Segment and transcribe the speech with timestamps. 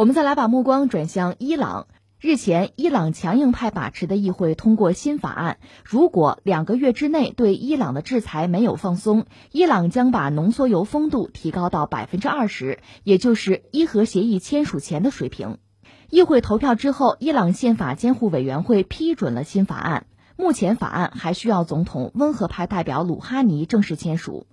[0.00, 1.86] 我们再来把目光转向伊朗。
[2.18, 15.58] 日前，伊朗强硬派把持的议会通过新法案，如果两个月之内对伊朗的制裁没有放松，伊朗将把浓缩铀丰度提高到百分之二十，也就是伊核协议签署前的水平。
[16.08, 20.06] 议会投票之后，伊朗宪法监护委员会批准了新法案。
[20.34, 24.46] 目前，法案还需要总统温和派代表鲁哈尼正式签署。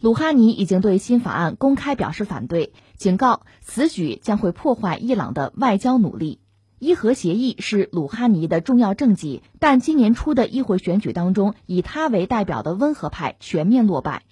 [0.00, 6.40] 鲁哈尼已经对新法案公开表示反对，警告此举将会破坏伊朗的外交努力。
[6.78, 14.24] 伊核协议是鲁哈尼的重要政绩，但今年初的议会选举当中，以他为代表的温和派全面落败。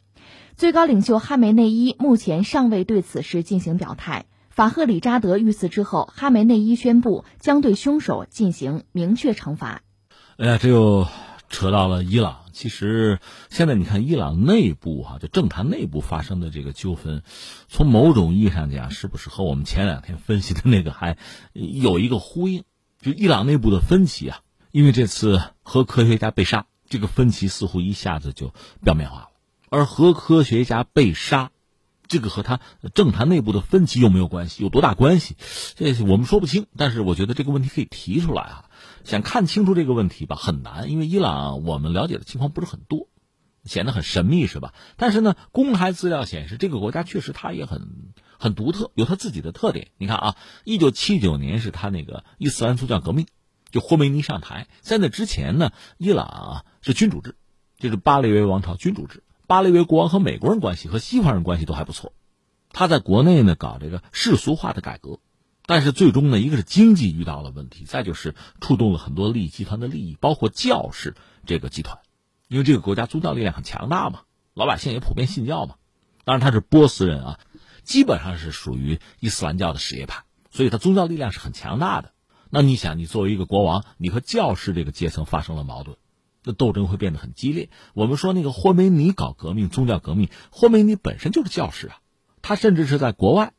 [0.55, 4.27] 最高领袖哈梅内伊目前尚未对此事进行表态。
[4.51, 9.81] 法赫里扎德遇刺之后，哈梅内伊宣布将对凶手进行明确惩罚。
[10.37, 11.07] 哎呀，这又
[11.49, 12.42] 扯到了伊朗。
[12.53, 13.19] 其实
[13.51, 17.23] 现在你看，伊朗内部哈，就政坛内部发生的这个纠纷，
[17.69, 21.17] 从某种意义上讲，是不是和我们前两天分析的那个还
[21.53, 22.63] 有一个呼应？
[23.01, 24.41] 就伊朗内部的分歧啊，
[24.71, 28.55] 因为这次核科学家被杀，这个分歧似乎一下子就
[28.85, 29.29] 表面化了。
[29.71, 31.51] 而核科学家被杀，
[32.07, 32.61] 这个和他
[32.95, 34.63] 政坛内部的分歧有没有关系？
[34.63, 35.37] 有多大关系？
[35.75, 36.67] 这我们说不清。
[36.77, 38.65] 但是我觉得这个问题可以提出来啊。
[39.05, 43.09] 想看清楚这个问题吧，很难，因为伊朗我们了解的情况不是很多，
[43.65, 44.75] 显得很神秘，是吧？
[44.97, 49.89] 但是呢，公开资料显示，这个国家确实它也很很独特，有它自己的特点。
[49.99, 53.27] 你看啊，一九七九年是他那个伊斯兰宗教革命，
[53.71, 57.37] 就霍梅尼上台，在那之前呢，伊朗啊是君主制，
[57.79, 59.23] 就是巴列维王朝君主制。
[59.47, 62.13] 巴列维国王和美国人关系和西方人关系都还不错，
[62.71, 65.19] 他在国内呢搞这个世俗化的改革。
[65.65, 71.15] 但是最终呢，一个是经济遇到了问题，再就是触动了很多利益集团的利益，包括教士
[71.47, 71.99] 这个集团，
[72.49, 74.23] 因为这个国家宗教力量很强大嘛，
[74.55, 75.77] 老百姓也普遍信教嘛。
[76.25, 77.41] 当然他是波斯人啊，
[77.85, 82.13] 基本上是属于伊斯兰教的什叶派，所以他宗教力量是很强大的。
[82.51, 85.97] 那你想，你作为一个国王，你和教士这个阶层发生了矛盾，
[86.45, 87.71] 那斗争会变得很激烈。
[87.95, 91.99] 我们说那个霍梅尼搞革命，宗教革命，霍梅尼本身就是教士啊，
[92.43, 93.55] 他甚至是在国外。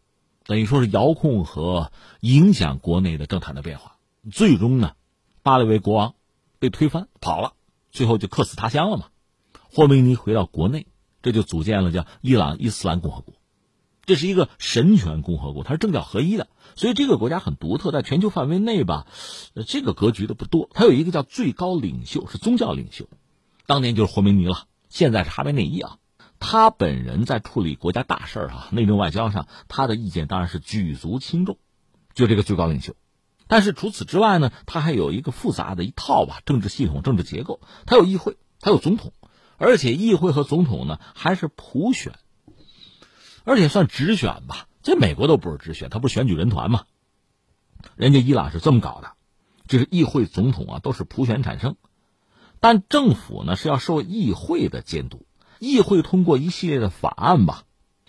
[0.45, 3.97] 等于说是遥控和影响国内的政坛的变化，
[4.31, 4.93] 最终呢，
[5.41, 6.15] 巴列维国王
[6.59, 7.53] 被推翻跑了，
[7.91, 9.05] 最后就客死他乡了嘛。
[9.71, 10.87] 霍梅尼回到国内，
[11.21, 13.35] 这就组建了叫伊朗伊斯兰共和国，
[14.05, 19.07] 这是一个神权共和国，它是政教合一的，所以这个国家很独特，在全球范围内吧，
[19.65, 20.69] 这个格局的不多。
[20.73, 23.07] 它有一个叫最高领袖，是宗教领袖，
[23.65, 25.97] 当年就是霍梅尼了，现在是哈梅内伊啊。
[26.53, 31.57] 他本人在处理国家大事儿啊，内政外交上，他的意见当然是举足轻重，
[32.13, 32.93] 就这个最高领袖。
[33.47, 37.59] 但是除此之外呢，他还有一个复杂的一套吧，政治系统、政治结构。
[37.87, 39.13] 他有议会，他有总统，
[39.57, 42.13] 而且议会和总统呢还是普选，
[43.45, 44.67] 而且算直选吧。
[44.83, 46.83] 这美国都不是直选，他不是选举人团吗？
[47.95, 49.13] 人家伊朗是这么搞的，
[49.67, 51.77] 就是议会、总统啊都是普选产生，
[52.59, 55.25] 但政府呢是要受议会的监督。
[55.63, 57.63] 议会通过一系列的法案吧，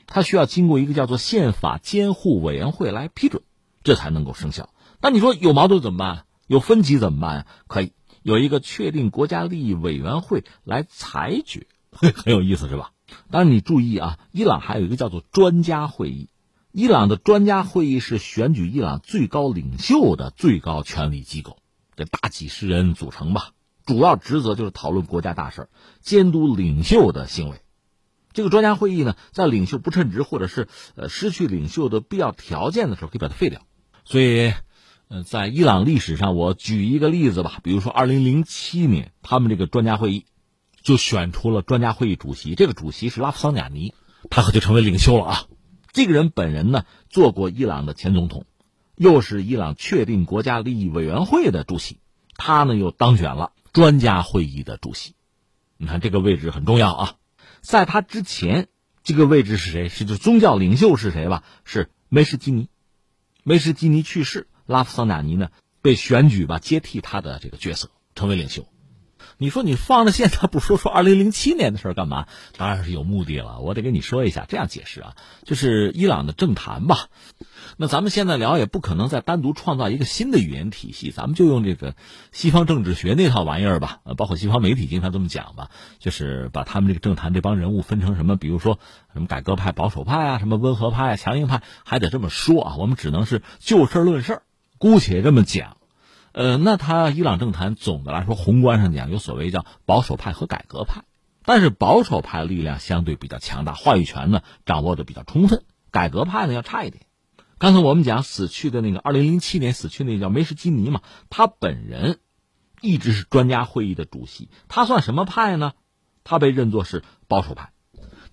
[0.06, 3.42] 它需要经过一个叫做宪法监护委员会来批准，
[3.82, 4.70] 这才能够生效。
[5.00, 6.24] 那你说有矛盾怎么办？
[6.46, 7.46] 有分歧怎么办？
[7.66, 7.92] 可以
[8.22, 12.90] 有一个确定国家利益委员会来裁决， 很有意思是吧？
[13.30, 16.28] 当然你注意啊，伊朗还有一个叫做专家会议，
[16.72, 21.58] 伊朗的专家会议是选举伊朗最高领袖的最高权力机构，
[21.96, 23.50] 这大几十人组成吧。
[23.84, 25.68] 主要职责就是讨论国家大事，
[26.00, 27.58] 监督领袖的行为。
[28.32, 33.62] 这个专家会议呢，在领袖不称职或者是呃失去领袖的必要条件的时候，可以把它废掉。
[34.04, 34.52] 所以，
[35.08, 40.26] 呃，在伊朗历史上，我举一个例子吧，比如说二零零七年，他们这个专家会议
[40.82, 43.94] 就选出了专家会议主席，这个主席是拉夫桑贾尼，
[44.30, 45.44] 他可就成为领袖了啊。
[45.92, 48.46] 这个人本人呢，做过伊朗的前总统，
[48.96, 52.00] 又是伊朗确定国家利益委员会的主席，
[52.34, 53.52] 他呢又当选了。
[53.74, 55.16] 专家会议的主席，
[55.76, 57.14] 你看这个位置很重要啊。
[57.60, 58.68] 在他之前，
[59.02, 59.88] 这个位置是谁？
[59.88, 61.42] 是就宗教领袖是谁吧？
[61.64, 62.68] 是梅什基尼。
[63.42, 65.48] 梅什基尼去世，拉夫桑贾尼呢
[65.82, 68.68] 被选举吧接替他的这个角色，成为领袖。
[69.38, 72.26] 你说你放着现在不说说二零零七年的事儿干嘛？
[72.56, 73.60] 当然是有目的了。
[73.60, 75.14] 我得跟你说一下，这样解释啊，
[75.44, 77.08] 就是伊朗的政坛吧。
[77.76, 81.96] 那咱们现在聊也不可能再单独创造一个新的语言体系，咱们就用这个
[82.30, 84.00] 西方政治学那套玩意儿吧。
[84.04, 88.78] 呃，包括西方媒体经常这么讲吧，就是把他们这个政坛这帮人物分成什么，比如说
[89.12, 92.76] 什么改革派、保守派啊，什么温和派、啊强硬派，还得这么说啊。
[92.76, 94.42] 我们只能是就事论事，
[94.78, 95.76] 姑且这么讲。
[96.34, 101.04] 呃，那他伊朗政坛总的来说，宏观上讲有所谓叫保守派和改革派，
[101.44, 107.06] 但是保守派力量相对比较强大，话语权呢掌握的比较充分，改革派呢要差一点。
[107.58, 112.18] 刚才我们讲死去的那个二零零七年死去那个叫梅什基尼嘛，他本人
[112.80, 115.72] 一直是专家会议的主席，他算什么派呢？
[116.24, 117.70] 他被认作是保守派。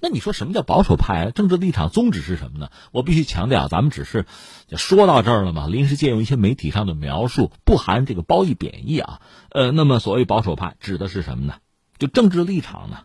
[0.04, 1.30] 那你说什么叫保守派？
[1.30, 2.72] 政治立场宗旨是什么呢？
[2.92, 4.26] 我必须强调，咱们只是
[4.76, 9.22] 说到这儿了嘛，临时借用一些媒体上的描述，不含这个褒义贬义啊。
[9.52, 11.56] 呃，那么所谓保守派指的是什么呢？
[12.00, 13.02] 就政治立场呢？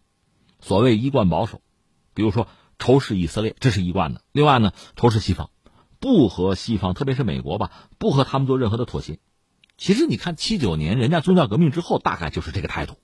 [0.58, 1.60] 所谓一贯保守，
[2.14, 2.48] 比如说
[2.78, 5.50] 仇视以色列，这是一贯的；另外呢，仇视西方，
[6.00, 9.18] 不和西方，特别是美国吧，不和他们做任何的妥协。
[9.76, 12.96] 其实你看七九年人家宗教革命之后，大概就是这个态度。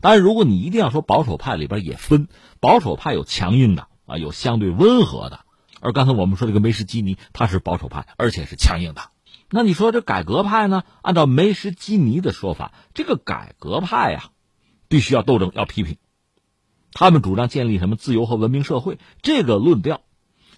[0.00, 2.28] 当然，如果你一定要说保守派里边也分，
[2.60, 5.40] 保守派有强硬的啊，有相对温和的。
[5.80, 9.10] 而刚才我们说这个梅什基尼，他是保守派，而且是强硬的。
[9.50, 10.82] 那你说这改革派呢？
[11.02, 14.30] 按照梅什基尼的说法，这个改革派呀，
[14.88, 15.98] 必须要斗争，要批评。
[16.92, 18.98] 他们主张建立什么自由和文明社会？
[19.20, 20.00] 这个论调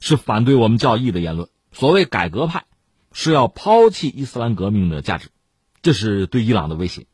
[0.01, 1.49] 是反对我们教义的言论。
[1.73, 2.65] 所谓改革派，
[3.12, 5.31] 是要抛弃伊斯兰革命的价值，
[5.83, 7.07] 这是对伊朗的威胁。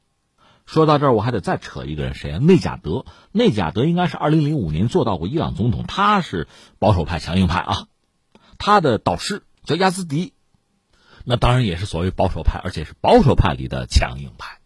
[0.66, 2.38] 说到这儿，我还得再扯一个人，谁啊？
[2.38, 3.04] 内贾德。
[3.32, 6.48] 内贾德应该是二零零五年做到过伊朗总统，他是
[6.78, 7.86] 保守派、强硬派啊。
[8.58, 10.32] 他的导师叫亚兹迪，
[11.24, 14.58] 那当然也是所谓保守派，而且是保守派里的强硬派。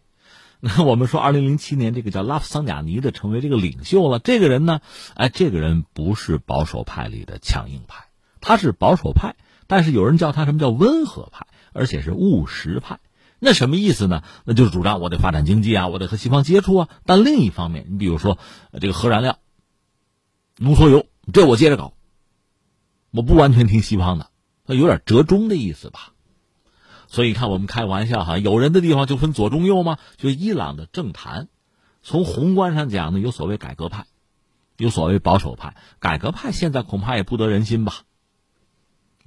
[0.59, 4.19] 那我们说，二零零七年这个叫拉夫桑贾尼的成为这个领袖了。
[4.19, 4.81] 这个人呢，
[5.15, 8.05] 哎，这个人不是保守派里的强硬派，
[8.39, 9.35] 他是保守派，
[9.67, 12.99] 但是有人叫他什么叫温和派，而且是务实派。
[13.39, 14.23] 那什么意思呢？
[14.45, 16.89] 那就是主张我得发展经济啊，我得和西方接触啊。
[17.05, 18.39] 但另一方面，你比如说
[18.79, 19.37] 这个核燃料、
[20.57, 21.93] 浓缩铀，这我接着搞，
[23.11, 24.31] 我不完全听西方的，
[24.65, 26.13] 那有点折中的意思吧。
[27.07, 29.97] 所以看我们开玩笑哈，有人的地方就分左中右吗？
[30.17, 31.47] 就伊朗的政坛，
[32.01, 34.07] 从宏观上讲呢，有所谓改革派，
[34.77, 35.75] 有所谓保守派。
[35.99, 38.01] 改革派现在恐怕也不得人心吧。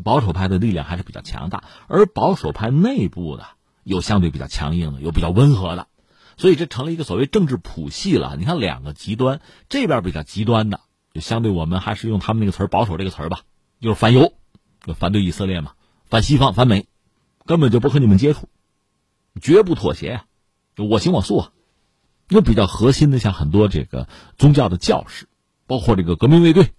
[0.03, 3.47] 保守派的力量还是比较强大，而保守派内部的。
[3.91, 5.89] 有相对比较强硬的，有比较温和的，
[6.37, 8.37] 所以这成了一个所谓政治谱系了。
[8.39, 10.79] 你看两个极端，这边比较极端的，
[11.13, 13.41] 就相对我们还是用他们那个词儿“保守”这个词儿吧，
[13.81, 14.33] 就是反犹，
[14.87, 15.73] 就反对以色列嘛，
[16.07, 16.87] 反西方，反美，
[17.47, 18.49] 根本就不和你们接触，
[19.43, 20.23] 绝不妥协，
[20.77, 21.53] 就我行我素啊。
[22.29, 24.07] 那比较核心的，像很多这个
[24.39, 25.27] 宗教的教士，
[25.67, 26.71] 包括这个革命卫队，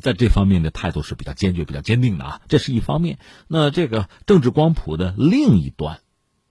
[0.00, 2.40] 在这方面的态度是比较坚决、比较坚定的啊。
[2.48, 3.18] 这是一方面。
[3.46, 6.00] 那这个政治光谱的另一端。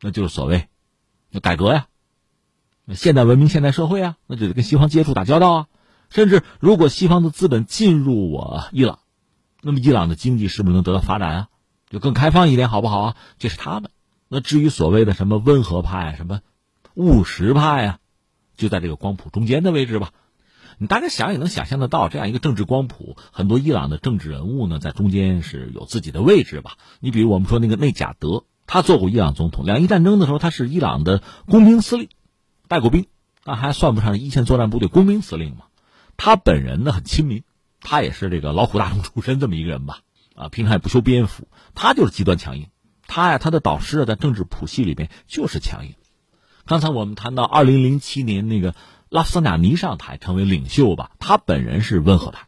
[0.01, 0.69] 那就是所谓，
[1.41, 1.87] 改革呀，
[2.95, 5.67] 现代文明、现代社会啊，那就得跟西方接触、打交道啊。
[6.09, 8.99] 甚至如果西方的资本进入我伊朗，
[9.61, 11.47] 那么伊朗的经济是不是能得到发展啊？
[11.89, 13.15] 就更开放一点，好不好啊？
[13.37, 13.91] 这是他们。
[14.27, 16.39] 那至于所谓的什么温和派、什么
[16.93, 17.99] 务实派啊，
[18.55, 20.11] 就在这个光谱中间的位置吧。
[20.77, 26.77] 你大概想也能想象得到，这样一个政治光谱，很多伊朗的政治人物呢，在中间是有自己的位置吧。
[27.01, 28.45] 你比如我们说那个内贾德。
[28.71, 32.07] 他做过伊朗总统，两伊战争的时候，他是伊朗的工兵司令，
[32.67, 33.07] 带过兵，
[33.43, 35.63] 那还算不上一线作战部队工兵司令嘛。
[36.17, 37.41] 他本人呢很亲民，
[37.81, 40.01] 他也是这个劳苦大众出身这么一个人吧，
[40.35, 42.67] 啊，平常也不修边幅，他就是极端强硬。
[43.07, 45.95] 他呀，他的导师在政治谱系里面就是强硬。
[46.67, 48.75] 刚才我们谈到二零零七年那个
[49.09, 52.47] 拉夫桑贾尼上台成为领袖吧，他本人是温和派，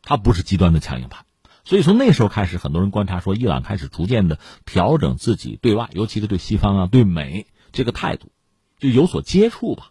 [0.00, 1.26] 他不是极端的强硬派。
[1.68, 8.32] 所以从那时候开始，很多人观察说，伊朗开始逐渐的调整自己对外，尤其是对西方啊、对美这个态度，
[8.78, 9.90] 就有所接触吧。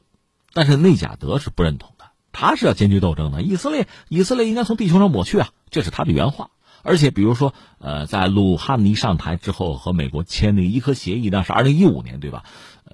[0.53, 3.43] 但是内贾德是不认同的，他是要坚决斗争的。
[3.43, 6.49] 以色列，以色列应该从地球上抹去啊，这是他的原话。
[6.81, 12.43] 而且，比如说，呃，在鲁哈尼上台之后，和美国签那个伊核协议，那是二零一五年，对吧？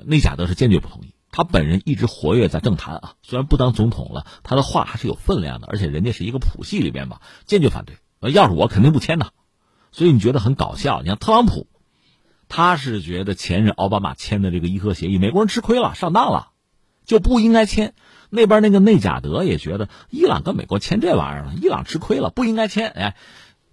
[0.04, 1.14] 内贾德是坚决不同意。
[1.32, 5.68] 他本人一直活跃在政坛啊，虽然不当总统了，他的话还是有分量的。
[5.68, 7.96] 而且人家是一个谱系里边吧，坚决反对。
[8.30, 9.30] 要是我肯定不签呐，
[9.92, 11.02] 所以你觉得很搞笑。
[11.02, 11.68] 你像特朗普，
[12.48, 16.52] 他是觉得前任奥巴马签的这个伊核协议，美国人吃亏了，上当了，
[17.06, 17.94] 就不应该签。
[18.30, 22.90] 那边那个内贾德也觉得伊朗跟美国签这玩意儿了，伊朗吃亏了，不应该签。
[22.90, 23.16] 哎，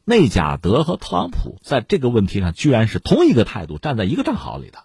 [0.05, 4.81] 内贾德和特朗普在这个问题上居然是同一个态度，站在一个战壕里的。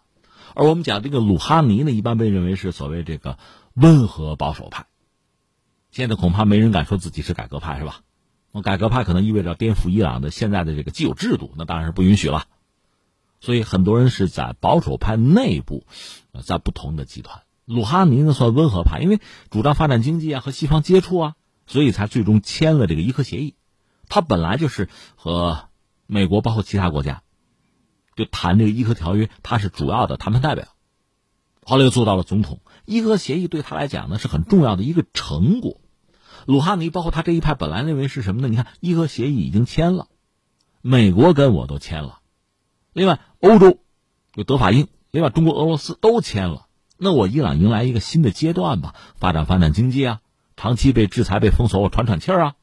[0.53, 3.37] 而我们讲这个鲁哈尼呢，一般被认为是所谓这个
[3.73, 4.85] 温和保守派，
[5.91, 7.99] 现在恐怕没人敢说自己是改革派，是吧？
[8.61, 12.45] 改革派可能意味着颠覆伊朗的现在的这个既有制度，那当然是不允许了。
[13.41, 15.85] 所以很多人是在保守派内部，
[16.43, 17.43] 在不同的集团。
[17.65, 19.19] 鲁哈尼呢算温和派，因为
[19.49, 21.35] 主张发展经济啊，和西方接触啊，
[21.67, 23.55] 所以才最终签了这个伊核协议。
[24.07, 25.69] 他本来就是和
[26.07, 27.23] 美国包括其他国家
[28.15, 30.67] 就谈这个伊核条约，他是主要的谈判代表。
[31.63, 35.81] 后来又做到了总统，伊核协议对他来讲呢是很重要的一个成果。
[36.45, 38.47] 鲁哈尼包括他这一派本来认为是什么呢？
[38.47, 40.07] 你看伊核协议已经签了，
[40.81, 42.19] 美国跟我都签了，
[42.93, 43.79] 另外欧洲
[44.35, 46.67] 有德法英，另外中国、俄罗斯都签了。
[46.97, 50.21] 那我伊朗迎来一个新的阶段吧，发展发展经济啊，
[50.55, 52.55] 长期被制裁被封锁，我喘喘气儿啊，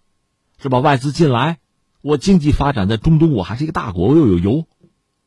[0.58, 0.78] 是吧？
[0.78, 1.58] 外资进来，
[2.00, 4.66] 我经济发展在中东，我还是一个大国，我又有油，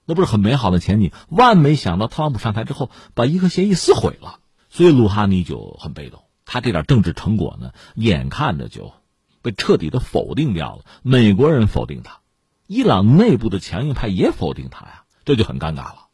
[0.06, 1.12] 那不是很美好的前景？
[1.30, 8.94] 万没想到特朗普上台之后，把伊核协议撕毁了，所以鲁哈尼就很被动，他这点政治成果呢，眼看着就
[9.42, 10.86] 被彻底的否定掉了。
[11.02, 12.22] 美国人否定他，
[12.68, 16.08] 伊朗内部的强硬派也否定他呀，这就很尴尬了。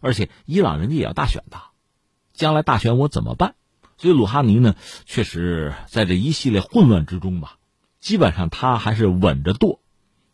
[0.00, 1.58] 而且伊朗人家也要大选的。
[2.32, 3.54] 将来大选我怎么办？
[3.96, 4.76] 所以鲁哈尼呢，
[5.06, 7.56] 确实在这一系列混乱之中吧，
[7.98, 9.80] 基本上他还是稳着舵，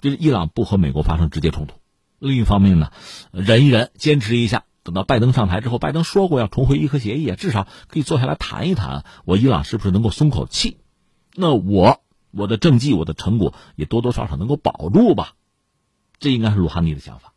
[0.01, 1.77] 就是伊朗不和美国发生直接冲突。
[2.19, 2.93] 另一方面呢，
[3.33, 10.77] 忍一忍，坚持一下，等到拜登上台之后，拜登说过要重回伊核协议，至少可以坐下来谈一谈，我伊朗是不是能够松口气？
[11.35, 15.33] 那我我的政绩、我的成果也多多少少能够保住吧？
[16.21, 17.33] 这应该是鲁哈尼的想法。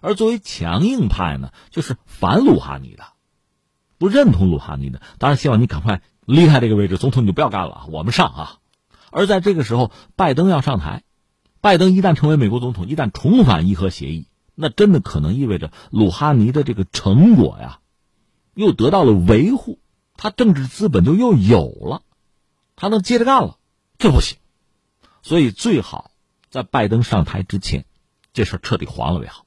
[0.00, 3.04] 而作为强硬派呢，就是反鲁哈尼的。
[3.98, 8.56] 不认同鲁哈尼的，当然希望你赶快离开这个位置，总统你就不要干了，我们上啊！
[9.10, 11.02] 而在这个时候，拜登要上台，
[11.60, 14.28] 拜登一旦成为美国总统，一旦重返伊核协议，
[14.60, 17.80] 那真的可能意味着鲁哈尼的这个成果呀，
[18.52, 19.78] 又得到了维护，
[20.16, 22.02] 他政治资本就又有了，
[22.76, 23.58] 他能接着干了，
[23.96, 24.36] 这不行，
[25.22, 26.10] 所以最好
[26.50, 27.86] 在拜登上台之前，
[28.34, 29.46] 这事彻底黄了为好。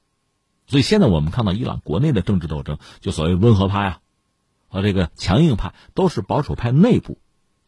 [0.66, 4.00] 所以现在我们看到伊朗国内的政治斗争，就所谓温和派啊。
[4.66, 7.18] 和这个强硬派都是保守派内部，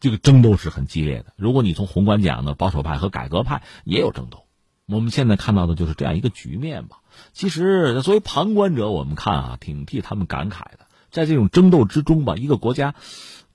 [0.01, 1.31] 这个争斗是很激烈的。
[1.37, 4.43] 如果你从宏观讲呢，保守派和改革派也有争斗。
[4.87, 6.99] 我们现在看到的就是这样一个局面吧。
[7.33, 10.87] 其实作为旁观者，我们看啊，挺替他们感慨的。
[11.09, 12.95] 在这种争斗之中吧，一个国家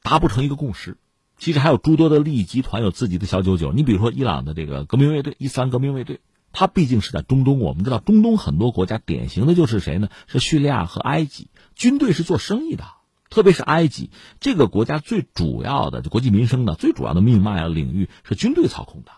[0.03, 0.97] 达不成一个共识，
[1.39, 3.73] 其实还有诸多的利益集团有自己的小九九。
[3.73, 6.21] 你比如说伊朗的这个革命卫队，伊斯兰革命卫队，
[6.53, 7.59] 它毕竟是在中东。
[7.59, 10.09] 我们知道中东很多国家典型的就是谁呢？
[10.27, 12.85] 是叙利亚和埃及，军队是做生意的。
[13.29, 19.13] 特别是埃及这个国家最主要的国计民生的最主要的命脉啊领域是军队操控的，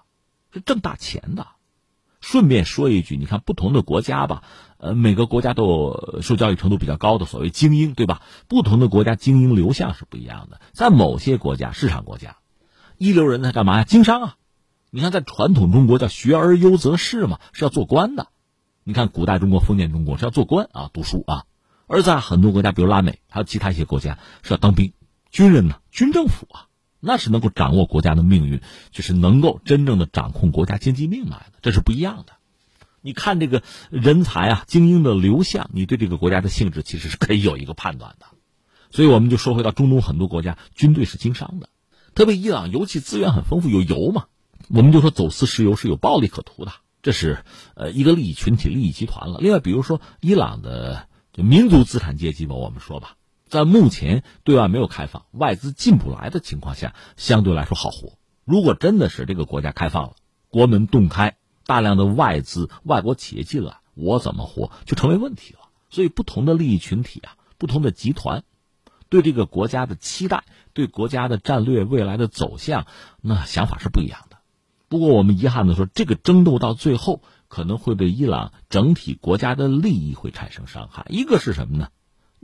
[0.53, 1.49] 是挣大钱的。
[2.25, 4.45] 顺便说一句，你看不同的国家吧，
[4.79, 8.23] 呃，每个国家都有受教育程度比较高的所谓精英，对吧？
[8.49, 10.59] 不同的国家精英流向是不一样的。
[10.73, 12.39] 在某些国家，市场国家，
[12.97, 13.85] 一流人才干嘛呀？
[13.85, 14.37] 经商啊！
[14.91, 18.29] 你看，在传统中国叫学而优则仕嘛，是要做官的。
[18.85, 21.45] 你看古代中国封建中国是要做官啊，读书啊。
[21.87, 24.95] 而在很多国家，比如拉美，还有其他一些国家，是要当兵，
[25.31, 26.73] 军人呢，军政府啊，
[27.05, 32.33] 那是能够掌握国家的命运，就是能够真正的掌控国家经济命脉的，这是不一样的。
[33.01, 38.27] 你看这个人才啊，精英的流向，你对这个国家的性质其实是可以有一个判断的。
[38.91, 41.69] 所以我们就说回到中东很多国家，军队是经商的，
[42.15, 44.25] 特别伊朗油气资源很丰富，有油嘛，
[44.69, 47.45] 我们就说走私石油是有暴利可图的，这是
[47.75, 49.39] 呃一个利益群体、利益集团了。
[49.41, 51.07] 另外，比如说伊朗的。
[51.37, 53.17] 民族资产阶级吧，我们说吧，
[53.55, 58.19] 在目前对外没有开放、外资进不来的情况下，相对来说好活。
[58.45, 60.15] 如果真的是这个国家开放了，
[60.49, 65.61] 国门洞开，大量的外资、外国企业进来，我怎么活就成为问题了。
[65.89, 68.43] 所以，不同的利益群体啊，不同的集团，
[69.09, 70.43] 对这个国家的期待、
[70.73, 72.87] 对国家的战略未来的走向，
[73.23, 74.39] 那想法是不一样的。
[74.89, 77.23] 不过，我们遗憾的说，这个争斗到最后。
[77.47, 81.07] 可能会对伊朗整体国家的利益会产生伤害。
[81.09, 81.89] 一个是什么呢？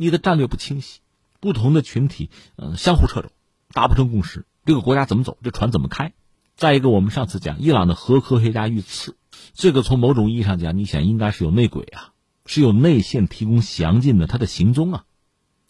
[0.00, 1.00] 你的战略不清晰，
[1.40, 3.28] 不同的群体嗯相互掣肘，
[3.74, 6.14] 达不成共识，这个国家怎么走，这船怎么开？
[6.56, 9.18] 再一个，我们上次讲伊朗的核科学家遇刺，
[9.52, 12.12] 这个从某种意义上讲，你想应该是有内鬼啊，
[12.46, 15.04] 是有内线提供详尽的他的行踪啊。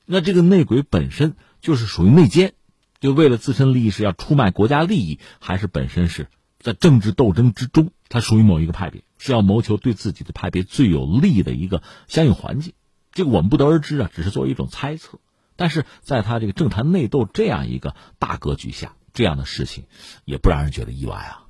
[0.07, 2.53] 那这个内鬼本身就是属于内奸，
[3.01, 6.29] 就为了自身利益是要出卖国家利益，还是本身是
[6.61, 9.03] 在政治斗争之中，他属于某一个派别？
[9.19, 12.75] 是要谋求对自己的派别最有利的一个相应环境，
[13.21, 15.19] 这个我们不得而知啊，只是作为一种猜测。
[15.57, 19.85] 但是在他这个政坛内斗这样一个大格局下，这样的事情
[20.25, 21.45] 也不让人觉得意外啊。